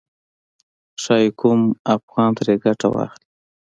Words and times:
ښايي 1.03 1.29
کوم 1.39 1.61
افغان 1.95 2.29
ترې 2.37 2.55
ګټه 2.65 2.87
واخلي. 2.91 3.25